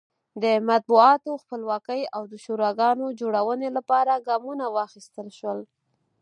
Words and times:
د 0.43 0.45
مطبوعاتو 0.69 1.31
خپلواکۍ 1.43 2.01
او 2.15 2.21
د 2.31 2.33
شوراګانو 2.43 3.05
جوړونې 3.19 3.69
لپاره 3.77 4.23
ګامونه 4.27 4.65
واخیستل 4.77 5.27
شول. 5.39 5.59